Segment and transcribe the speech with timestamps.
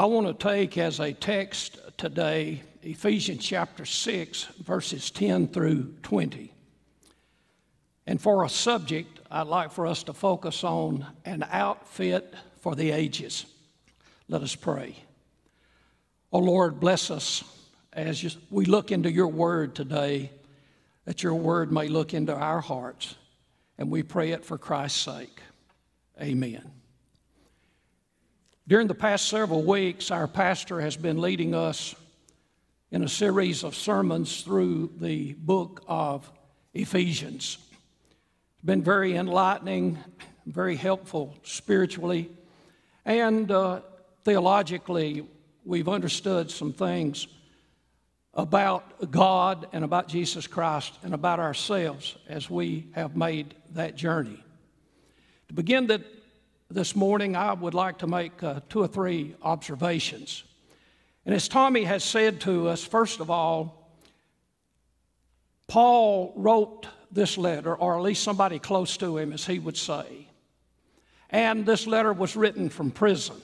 [0.00, 6.54] I want to take as a text today Ephesians chapter 6, verses 10 through 20.
[8.06, 12.92] And for a subject, I'd like for us to focus on an outfit for the
[12.92, 13.44] ages.
[14.26, 14.96] Let us pray.
[16.32, 17.44] Oh Lord, bless us
[17.92, 20.30] as we look into your word today,
[21.04, 23.16] that your word may look into our hearts.
[23.76, 25.42] And we pray it for Christ's sake.
[26.18, 26.79] Amen.
[28.70, 31.92] During the past several weeks, our pastor has been leading us
[32.92, 36.30] in a series of sermons through the book of
[36.72, 37.58] Ephesians.
[38.52, 39.98] It's been very enlightening,
[40.46, 42.30] very helpful spiritually,
[43.04, 43.80] and uh,
[44.22, 45.26] theologically,
[45.64, 47.26] we've understood some things
[48.34, 54.40] about God and about Jesus Christ and about ourselves as we have made that journey.
[55.48, 56.04] To begin the
[56.70, 60.44] this morning, I would like to make uh, two or three observations.
[61.26, 63.92] And as Tommy has said to us, first of all,
[65.66, 70.28] Paul wrote this letter, or at least somebody close to him, as he would say.
[71.28, 73.36] And this letter was written from prison.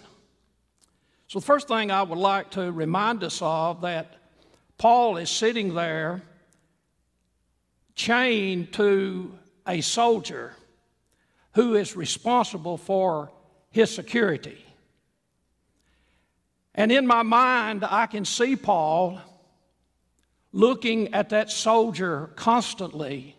[1.27, 4.17] So, the first thing I would like to remind us of that
[4.79, 6.23] Paul is sitting there
[7.97, 10.55] chained to a soldier
[11.57, 13.33] who is responsible for
[13.71, 14.63] his security.
[16.75, 19.19] And in my mind, I can see Paul
[20.53, 23.37] looking at that soldier constantly.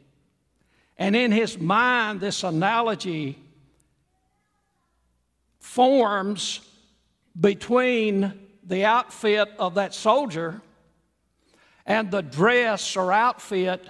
[0.98, 3.38] And in his mind, this analogy
[5.60, 6.62] forms
[7.40, 10.60] between the outfit of that soldier
[11.86, 13.88] and the dress or outfit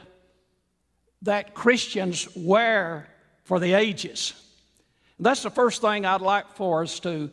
[1.22, 3.08] that Christians wear
[3.48, 4.34] for the ages.
[5.22, 7.32] That's the first thing I'd like for us to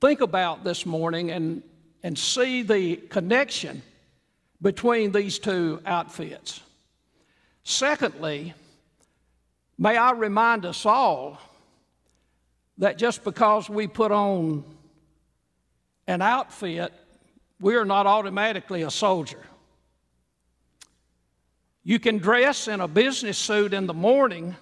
[0.00, 1.62] think about this morning and,
[2.02, 3.80] and see the connection
[4.60, 6.60] between these two outfits.
[7.62, 8.54] Secondly,
[9.78, 11.38] may I remind us all
[12.78, 14.64] that just because we put on
[16.08, 16.92] an outfit,
[17.60, 19.44] we are not automatically a soldier.
[21.84, 24.56] You can dress in a business suit in the morning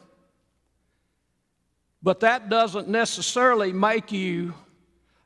[2.03, 4.55] but that doesn't necessarily make you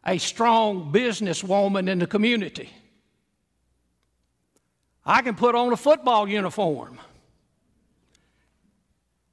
[0.07, 2.71] a strong businesswoman in the community.
[5.07, 6.99] I can put on a football uniform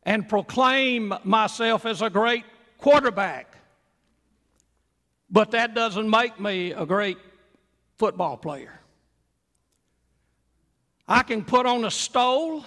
[0.03, 2.43] and proclaim myself as a great
[2.77, 3.55] quarterback,
[5.29, 7.17] but that doesn't make me a great
[7.97, 8.79] football player.
[11.07, 12.65] I can put on a stole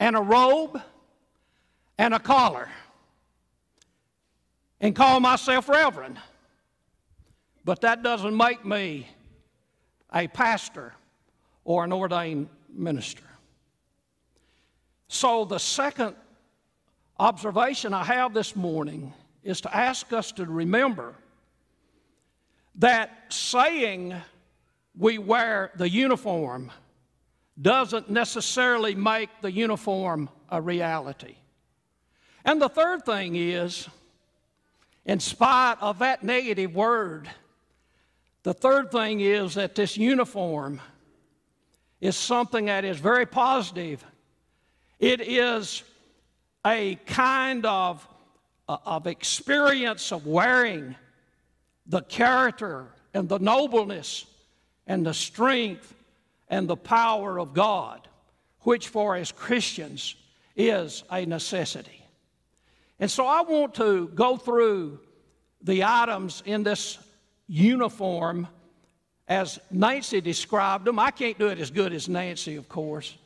[0.00, 0.80] and a robe
[1.98, 2.68] and a collar
[4.82, 6.18] and call myself Reverend.
[7.64, 9.08] But that doesn't make me
[10.12, 10.92] a pastor
[11.64, 13.22] or an ordained minister.
[15.06, 16.16] So, the second
[17.18, 19.12] observation I have this morning
[19.44, 21.14] is to ask us to remember
[22.76, 24.14] that saying
[24.98, 26.72] we wear the uniform
[27.60, 31.36] doesn't necessarily make the uniform a reality.
[32.44, 33.88] And the third thing is,
[35.04, 37.28] in spite of that negative word.
[38.42, 40.80] The third thing is that this uniform
[42.00, 44.04] is something that is very positive.
[44.98, 45.82] It is
[46.66, 48.06] a kind of,
[48.68, 50.96] uh, of experience of wearing
[51.86, 54.26] the character and the nobleness
[54.86, 55.94] and the strength
[56.48, 58.06] and the power of God,
[58.60, 60.14] which for as Christians
[60.56, 62.01] is a necessity.
[63.02, 65.00] And so I want to go through
[65.60, 66.98] the items in this
[67.48, 68.46] uniform
[69.26, 71.00] as Nancy described them.
[71.00, 73.18] I can't do it as good as Nancy, of course,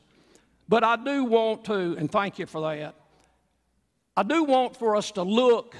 [0.66, 2.94] but I do want to, and thank you for that.
[4.16, 5.76] I do want for us to look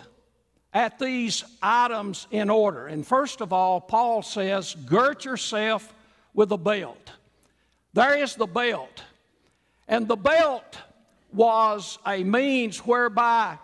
[0.75, 2.89] at these items in order.
[2.89, 5.95] And first of all, Paul says, Girt yourself
[6.35, 7.13] with a belt.
[7.95, 9.05] There is the belt.
[9.89, 10.77] And the belt
[11.33, 13.57] was a means whereby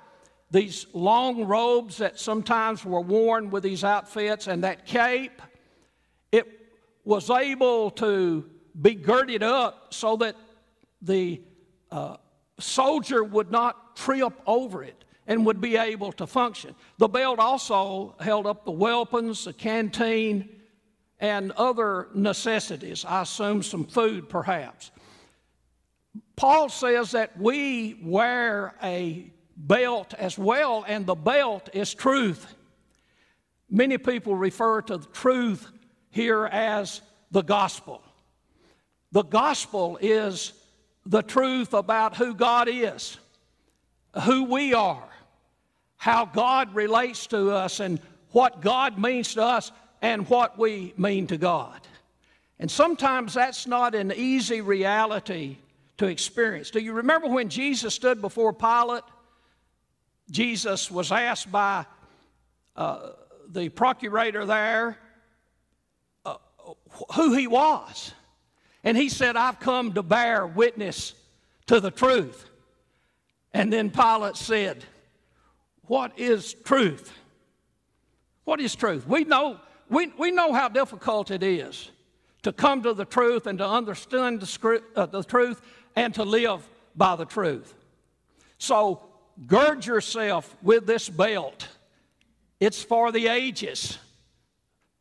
[0.53, 5.41] these long robes that sometimes were worn with these outfits and that cape,
[6.31, 6.47] it
[7.05, 8.49] was able to
[8.81, 10.37] be girded up so that
[11.01, 11.41] the
[11.91, 12.17] uh,
[12.61, 16.75] soldier would not trip over it and would be able to function.
[16.99, 20.51] The belt also held up the weapons, the canteen,
[21.19, 23.07] and other necessities.
[23.07, 24.91] I assume some food perhaps.
[26.37, 29.33] Paul says that we wear a
[29.63, 32.55] belt as well, and the belt is truth.
[33.71, 35.67] many people refer to the truth
[36.11, 37.01] here as
[37.31, 38.03] the gospel.
[39.13, 40.53] The gospel is
[41.07, 43.17] the truth about who God is,
[44.25, 45.09] who we are,
[45.97, 47.99] how God relates to us, and
[48.33, 49.73] what God means to us,
[50.03, 51.81] and what we mean to God.
[52.59, 55.57] And sometimes that's not an easy reality
[55.99, 56.71] to experience.
[56.71, 59.05] Do you remember when Jesus stood before Pilate?
[60.31, 61.87] Jesus was asked by
[62.77, 63.11] uh,
[63.49, 64.99] the procurator there
[66.25, 66.37] uh,
[67.15, 68.13] who he was.
[68.85, 71.15] And he said, I've come to bear witness
[71.67, 72.49] to the truth.
[73.53, 74.85] And then Pilate said,
[75.83, 77.13] What is truth?
[78.45, 79.07] What is truth?
[79.07, 81.91] We know, we, we know how difficult it is
[82.43, 85.61] to come to the truth and to understand the, uh, the truth
[85.95, 87.75] and to live by the truth.
[88.59, 89.03] So
[89.47, 91.69] gird yourself with this belt.
[92.61, 93.99] It's for the ages,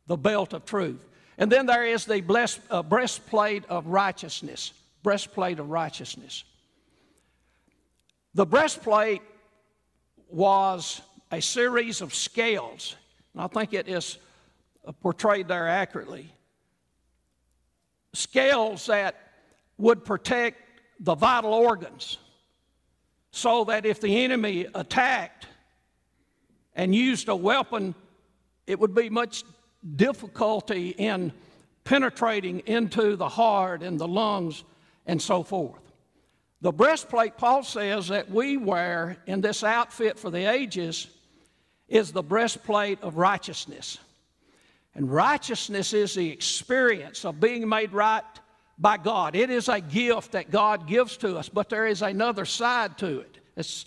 [0.07, 1.07] the belt of truth.
[1.37, 2.23] And then there is the
[2.69, 4.73] uh, breastplate of righteousness.
[5.03, 6.43] Breastplate of righteousness.
[8.33, 9.21] The breastplate
[10.29, 11.01] was
[11.31, 12.95] a series of scales,
[13.33, 14.17] and I think it is
[14.85, 16.31] uh, portrayed there accurately.
[18.13, 19.15] Scales that
[19.77, 20.61] would protect
[20.99, 22.17] the vital organs
[23.31, 25.47] so that if the enemy attacked
[26.75, 27.95] and used a weapon,
[28.67, 29.43] it would be much
[29.95, 31.31] difficulty in
[31.83, 34.63] penetrating into the heart and the lungs
[35.05, 35.81] and so forth.
[36.61, 41.07] The breastplate, Paul says, that we wear in this outfit for the ages
[41.87, 43.97] is the breastplate of righteousness.
[44.93, 48.23] And righteousness is the experience of being made right
[48.81, 49.35] by God.
[49.35, 53.19] It is a gift that God gives to us, but there is another side to
[53.19, 53.37] it.
[53.55, 53.85] It's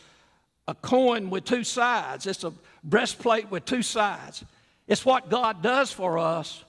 [0.69, 2.53] a coin with two sides, it's a
[2.85, 4.45] breastplate with two sides.
[4.87, 6.63] It's what God does for us,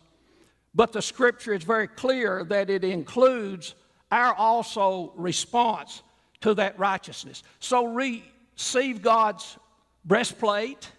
[0.74, 3.76] but the scripture is very clear that it includes
[4.12, 6.02] our also response
[6.42, 7.44] to that righteousness.
[7.60, 9.58] So receive God's
[10.06, 10.90] breastplate,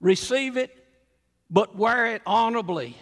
[0.00, 0.70] receive it,
[1.50, 2.96] but wear it honorably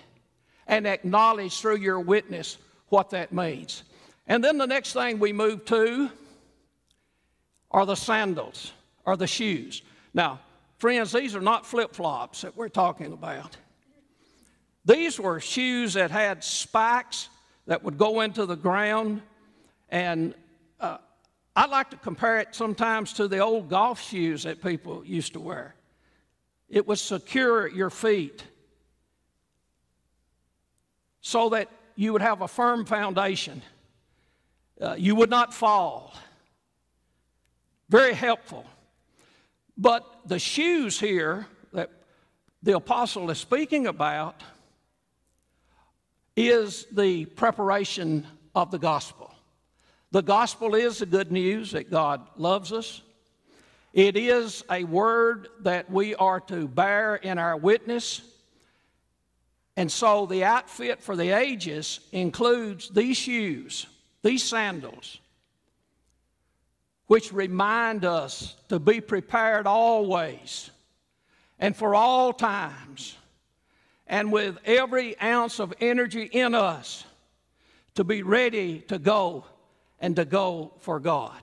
[0.67, 2.56] and acknowledge through your witness
[2.93, 3.83] what that means.
[4.27, 6.11] And then the next thing we move to
[7.71, 8.73] are the sandals
[9.05, 9.83] or the shoes.
[10.15, 10.41] Now,
[10.83, 13.56] Friends, these are not flip flops that we're talking about.
[14.85, 17.29] These were shoes that had spikes
[17.69, 19.23] that would go into the ground.
[19.91, 20.35] And
[20.81, 20.99] uh,
[21.55, 25.41] I like to compare it sometimes to the old golf shoes that people used to
[25.41, 25.77] wear.
[26.69, 28.43] It would secure your feet
[31.21, 33.62] so that you would have a firm foundation.
[34.81, 36.15] Uh, you would not fall.
[37.89, 38.65] Very helpful.
[39.77, 41.91] But the shoes here that
[42.62, 44.43] the apostle is speaking about
[46.37, 49.35] is the preparation of the gospel.
[50.11, 53.03] The gospel is the good news that God loves us.
[53.93, 58.23] It is a word that we are to bear in our witness.
[59.77, 63.87] And so the outfit for the ages includes these shoes,
[64.23, 65.19] these sandals,
[67.07, 70.71] which remind us to be prepared always
[71.59, 73.17] and for all times,
[74.07, 77.05] and with every ounce of energy in us
[77.94, 79.44] to be ready to go
[80.01, 81.41] and to go for God.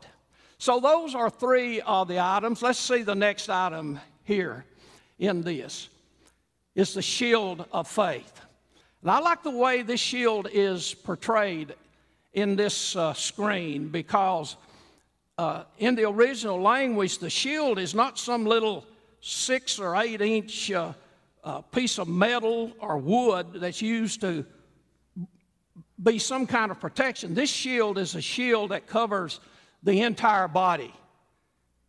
[0.57, 2.61] So, those are three of the items.
[2.61, 4.65] Let's see the next item here
[5.17, 5.87] in this.
[6.79, 8.39] It's the shield of faith.
[9.01, 11.75] And I like the way this shield is portrayed
[12.31, 14.55] in this uh, screen because
[15.37, 18.85] uh, in the original language, the shield is not some little
[19.19, 20.93] six or eight inch uh,
[21.43, 24.45] uh, piece of metal or wood that's used to
[26.01, 27.33] be some kind of protection.
[27.33, 29.41] This shield is a shield that covers
[29.83, 30.93] the entire body.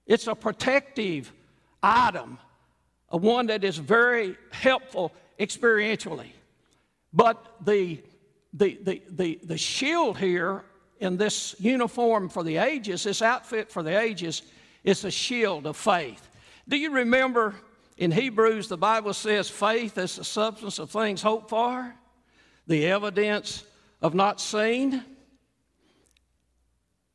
[0.05, 1.33] It's a protective
[1.81, 2.39] item,
[3.17, 6.31] one that is very helpful experientially.
[7.13, 8.01] But the,
[8.53, 10.65] the, the, the, the shield here
[11.01, 14.43] in this uniform for the ages, this outfit for the ages,
[14.85, 16.29] is a shield of faith.
[16.69, 17.55] Do you remember
[17.97, 21.95] in Hebrews, the Bible says faith is the substance of things hoped for,
[22.67, 23.65] the evidence
[24.01, 25.05] of not seen?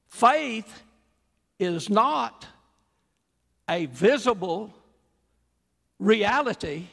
[0.10, 0.84] Faith
[1.58, 2.46] is not
[3.70, 4.74] a visible
[6.00, 6.88] reality,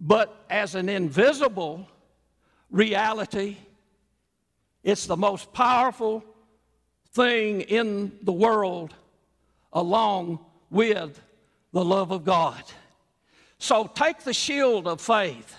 [0.00, 1.88] but as an invisible
[2.70, 3.56] reality
[4.82, 6.24] it's the most powerful
[7.10, 8.94] thing in the world,
[9.72, 11.20] along with
[11.72, 12.62] the love of God.
[13.58, 15.56] So take the shield of faith.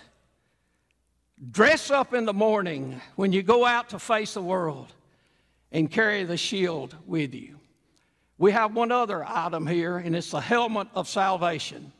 [1.51, 4.93] Dress up in the morning when you go out to face the world
[5.71, 7.59] and carry the shield with you.
[8.37, 11.91] We have one other item here, and it's the helmet of salvation.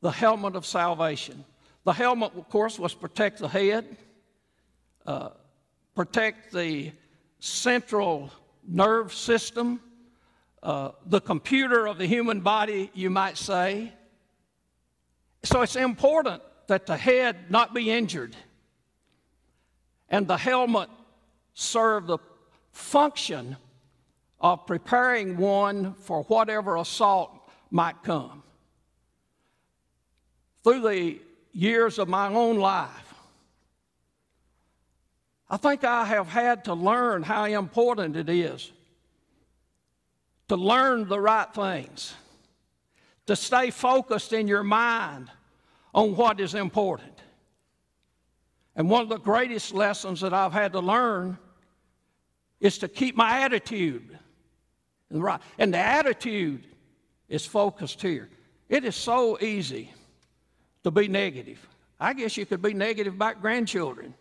[0.00, 1.44] The helmet of salvation.
[1.84, 3.96] The helmet, of course, was protect the head,
[5.06, 5.30] uh,
[5.94, 6.92] protect the
[7.40, 8.30] central
[8.66, 9.80] nerve system,
[10.62, 13.92] uh, the computer of the human body, you might say.
[15.44, 18.36] So it's important that the head not be injured
[20.10, 20.90] and the helmet
[21.54, 22.18] serve the
[22.72, 23.56] function
[24.40, 28.42] of preparing one for whatever assault might come.
[30.64, 31.18] Through the
[31.52, 33.14] years of my own life,
[35.50, 38.70] I think I have had to learn how important it is
[40.48, 42.14] to learn the right things,
[43.26, 45.30] to stay focused in your mind
[45.94, 47.22] on what is important.
[48.74, 51.38] And one of the greatest lessons that I've had to learn
[52.60, 54.18] is to keep my attitude
[55.10, 55.40] right.
[55.58, 56.64] And the attitude
[57.28, 58.28] is focused here.
[58.68, 59.92] It is so easy
[60.84, 61.66] to be negative.
[62.00, 64.14] I guess you could be negative about grandchildren.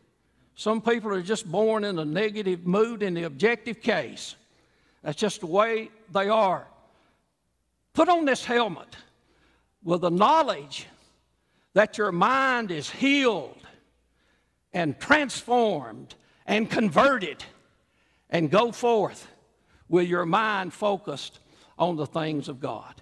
[0.56, 4.36] Some people are just born in a negative mood in the objective case.
[5.04, 6.66] That's just the way they are.
[7.94, 8.96] Put on this helmet
[9.84, 10.88] with the knowledge
[11.74, 13.56] that your mind is healed
[14.74, 16.16] and transformed
[16.46, 17.44] and converted
[18.30, 19.28] and go forth
[19.90, 21.40] with your mind focused
[21.78, 23.02] on the things of God.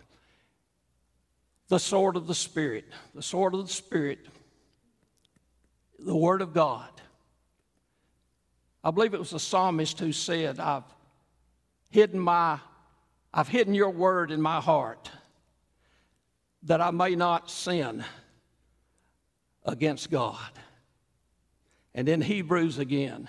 [1.68, 4.20] The sword of the Spirit, the sword of the Spirit,
[5.98, 6.90] the Word of God.
[8.84, 10.84] I believe it was the psalmist who said, I've
[11.90, 12.60] hidden my,
[13.34, 15.10] I've hidden your word in my heart
[16.64, 18.04] that I may not sin
[19.64, 20.52] against God.
[21.94, 23.28] And in Hebrews again,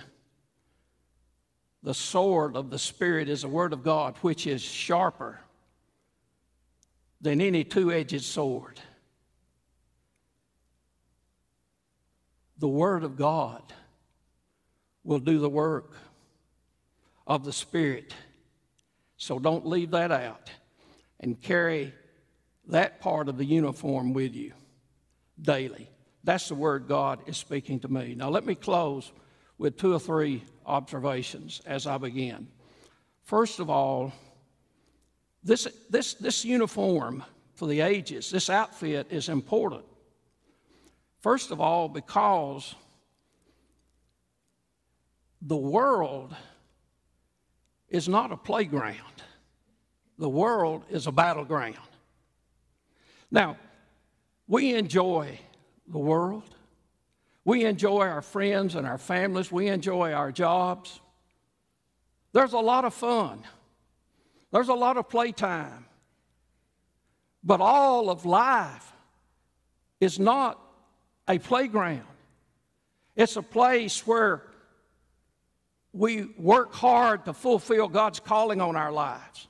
[1.87, 5.39] the sword of the Spirit is the Word of God, which is sharper
[7.21, 8.81] than any two edged sword.
[12.59, 13.63] The Word of God
[15.05, 15.93] will do the work
[17.25, 18.13] of the Spirit.
[19.17, 20.51] So don't leave that out
[21.21, 21.95] and carry
[22.67, 24.55] that part of the uniform with you
[25.41, 25.89] daily.
[26.25, 28.17] That's the word God is speaking to me.
[28.17, 29.13] Now, let me close
[29.57, 32.49] with two or three observations as I begin.
[33.25, 34.13] First of all,
[35.43, 37.23] this, this, this uniform
[37.55, 39.85] for the ages, this outfit is important.
[41.21, 42.75] First of all, because
[45.41, 46.35] the world
[47.89, 49.23] is not a playground,
[50.19, 51.79] the world is a battleground.
[53.31, 53.57] Now,
[54.49, 55.39] we enjoy
[55.89, 56.56] the world,
[57.47, 59.53] we enjoy our friends and our families.
[59.53, 61.01] We enjoy our jobs.
[62.33, 63.45] There's a lot of fun.
[64.51, 65.87] There's a lot of playtime.
[67.45, 68.93] But all of life
[70.01, 70.61] is not
[71.29, 72.03] a playground.
[73.15, 74.43] It's a place where
[75.93, 79.47] we work hard to fulfill God's calling on our lives.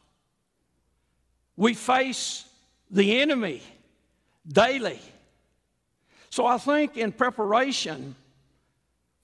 [1.56, 2.44] We face
[2.90, 3.62] the enemy
[4.46, 5.00] daily.
[6.36, 8.14] So I think in preparation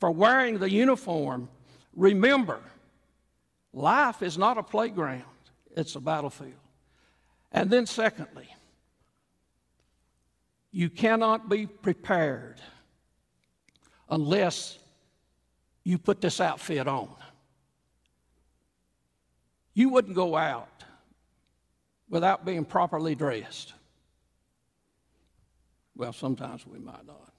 [0.01, 1.51] for wearing the uniform,
[1.95, 2.59] remember
[3.75, 5.23] life is not a playground,
[5.77, 6.55] it's a battlefield.
[7.53, 8.49] And then, secondly,
[10.71, 12.63] you cannot be prepared
[14.09, 14.79] unless
[15.85, 17.11] you put this outfit on.
[19.75, 20.85] You wouldn't go out
[22.09, 23.75] without being properly dressed.
[25.97, 27.33] Well, sometimes we might not.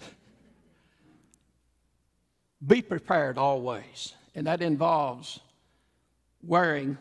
[2.66, 5.40] Be prepared always, and that involves
[6.42, 6.98] wearing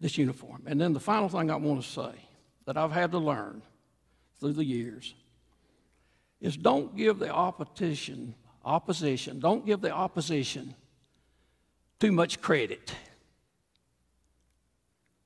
[0.00, 0.64] this uniform.
[0.66, 2.12] And then the final thing I want to say
[2.66, 3.62] that I've had to learn
[4.40, 5.14] through the years
[6.40, 10.74] is don't give the opposition, opposition, don't give the opposition
[12.00, 12.94] too much credit.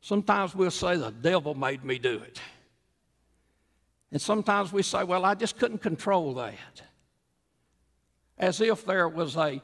[0.02, 2.40] Sometimes we'll say the devil made me do it.
[4.16, 6.80] And sometimes we say, well, I just couldn't control that.
[8.38, 9.60] As if there was a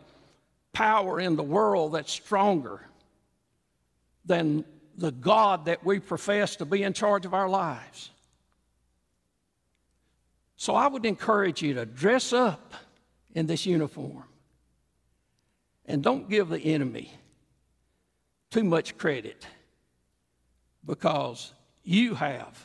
[0.75, 2.87] power in the world that's stronger
[4.27, 4.67] than
[4.99, 8.11] the God that we profess to be in charge of our lives.
[10.59, 12.75] So I would encourage you to dress up
[13.35, 14.25] in this uniform
[15.87, 17.11] and don't give the enemy
[18.51, 19.47] too much credit
[20.85, 21.55] because
[21.85, 22.63] you have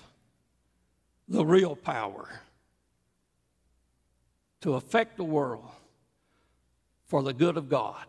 [1.27, 2.41] the real power
[4.61, 5.69] to affect the world
[7.05, 8.05] for the good of God.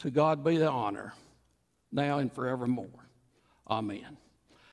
[0.00, 1.14] To God be the honor,
[1.92, 3.08] now and forevermore.
[3.68, 4.16] Amen.